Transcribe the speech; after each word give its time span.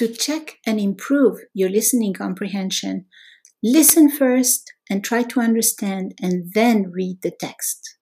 to 0.00 0.08
check 0.08 0.56
and 0.66 0.80
improve 0.80 1.36
your 1.52 1.68
listening 1.68 2.14
comprehension, 2.14 3.04
listen 3.62 4.08
first 4.08 4.72
and 4.88 5.04
try 5.04 5.22
to 5.22 5.40
understand 5.40 6.14
and 6.22 6.54
then 6.54 6.90
read 6.90 7.20
the 7.20 7.30
text. 7.30 7.98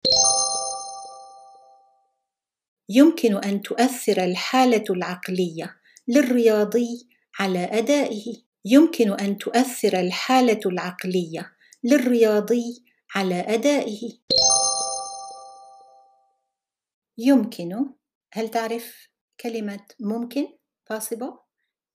يمكن 2.90 3.44
أن 3.44 3.62
تؤثر 3.62 4.24
الحالة 4.24 4.84
العقلية 4.90 5.76
للرياضي 6.08 7.10
على 7.40 7.64
أدائه. 7.66 8.36
يمكن 8.66 9.20
أن 9.20 9.38
تؤثر 9.38 10.00
الحالة 10.00 10.62
العقلية 10.66 11.52
للرياضي 11.84 12.86
على 13.16 13.40
أدائه. 13.40 14.12
يمكن 17.18 17.90
هل 18.34 18.50
تعرف 18.50 19.10
كلمة 19.42 19.86
ممكن 20.00 20.48
possible 20.94 21.47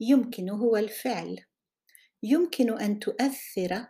يمكن 0.03 0.51
هو 0.51 0.77
الفعل 0.77 1.45
يمكن 2.23 2.81
أن 2.81 2.99
تؤثر 2.99 3.87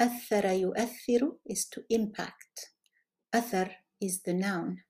أثر 0.00 0.44
يؤثر 0.44 1.38
is 1.50 1.64
to 1.64 1.82
impact 1.90 2.72
أثر 3.34 3.84
is 4.04 4.22
the 4.26 4.32
noun 4.32 4.84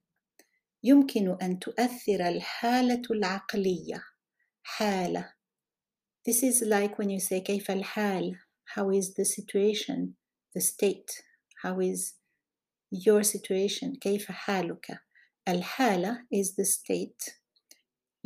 يمكن 0.82 1.36
أن 1.42 1.58
تؤثر 1.58 2.28
الحالة 2.28 3.02
العقلية 3.10 4.04
حالة 4.62 5.34
This 6.24 6.42
is 6.42 6.62
like 6.62 6.98
when 6.98 7.10
you 7.10 7.20
say 7.20 7.40
كيف 7.40 7.70
الحال 7.70 8.38
How 8.74 8.90
is 8.90 9.14
the 9.14 9.24
situation 9.24 10.16
The 10.54 10.60
state 10.60 11.22
How 11.62 11.80
is 11.80 12.14
your 12.90 13.22
situation 13.22 13.98
كيف 14.00 14.30
حالك 14.30 14.98
الحالة 15.48 16.26
is 16.32 16.54
the 16.56 16.64
state 16.64 17.43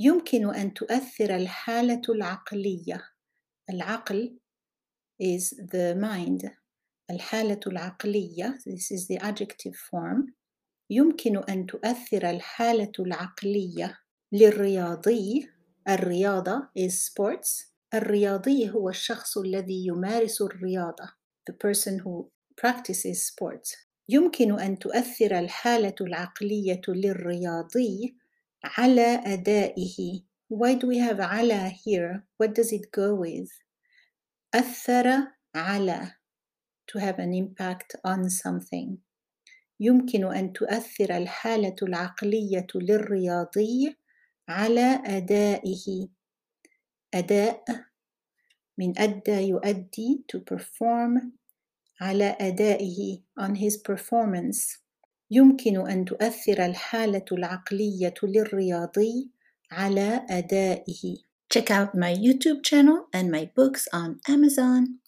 يمكن 0.01 0.55
أن 0.55 0.75
تؤثر 0.75 1.37
الحالة 1.37 2.03
العقلية. 2.09 3.05
العقل 3.71 4.39
is 5.23 5.55
the 5.55 5.95
mind. 5.95 6.51
الحالة 7.11 7.61
العقلية 7.67 8.59
this 8.67 8.93
is 8.93 9.09
the 9.09 9.19
adjective 9.19 9.75
form. 9.75 10.33
يمكن 10.91 11.37
أن 11.37 11.67
تؤثر 11.67 12.31
الحالة 12.31 12.93
العقلية 13.01 13.99
للرياضي. 14.33 15.49
الرياضة 15.89 16.69
is 16.79 16.93
sports. 16.93 17.73
الرياضي 17.95 18.71
هو 18.71 18.89
الشخص 18.89 19.39
الذي 19.39 19.87
يمارس 19.87 20.43
الرياضة. 20.43 21.09
The 21.51 21.55
person 21.55 21.99
who 21.99 22.31
practices 22.61 23.27
sports. 23.27 23.89
يمكن 24.09 24.61
أن 24.61 24.79
تؤثر 24.79 25.39
الحالة 25.39 25.95
العقلية 26.01 26.83
للرياضي 26.89 28.18
على 28.65 29.23
أدائه 29.27 30.23
Why 30.51 30.75
do 30.75 30.87
we 30.89 30.99
have 30.99 31.21
على 31.21 31.71
here? 31.85 32.25
What 32.39 32.55
does 32.55 32.73
it 32.73 32.91
go 32.91 33.15
with? 33.15 33.51
أثر 34.55 35.27
على 35.55 36.13
to 36.87 36.99
have 36.99 37.19
an 37.19 37.35
impact 37.35 37.97
on 38.05 38.31
something 38.31 38.99
يمكن 39.81 40.25
أن 40.35 40.53
تؤثر 40.53 41.17
الحالة 41.17 41.77
العقلية 41.83 42.67
للرياضي 42.75 43.97
على 44.49 45.03
أدائه 45.07 46.09
أداء 47.15 47.65
من 48.79 48.99
أدى 48.99 49.49
يؤدي 49.49 50.25
to 50.33 50.39
perform 50.41 51.33
على 52.01 52.37
أدائه 52.41 53.23
on 53.41 53.55
his 53.55 53.77
performance 53.77 54.88
يمكن 55.31 55.89
أن 55.89 56.05
تؤثر 56.05 56.65
الحالة 56.65 57.25
العقلية 57.33 58.15
للرياضي 58.23 59.31
على 59.71 60.27
أدائه. 60.31 61.17
Check 61.51 61.71
out 61.71 61.95
my 61.95 62.13
YouTube 62.15 62.63
channel 62.63 63.09
and 63.13 63.31
my 63.31 63.51
books 63.57 63.89
on 63.93 64.21
Amazon. 64.29 64.99